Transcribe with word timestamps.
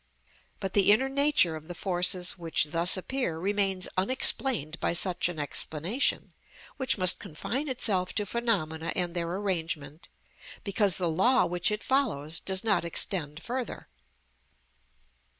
But 0.59 0.73
the 0.73 0.91
inner 0.91 1.07
nature 1.09 1.55
of 1.55 1.67
the 1.67 1.75
forces 1.75 2.35
which 2.35 2.69
thus 2.71 2.97
appear 2.97 3.37
remains 3.37 3.87
unexplained 3.95 4.79
by 4.79 4.93
such 4.93 5.29
an 5.29 5.37
explanation, 5.37 6.33
which 6.77 6.97
must 6.97 7.19
confine 7.19 7.69
itself 7.69 8.11
to 8.15 8.25
phenomena 8.25 8.91
and 8.95 9.13
their 9.13 9.29
arrangement, 9.35 10.09
because 10.63 10.97
the 10.97 11.07
law 11.07 11.45
which 11.45 11.69
it 11.69 11.83
follows 11.83 12.39
does 12.39 12.63
not 12.63 12.83
extend 12.83 13.43
further. 13.43 13.89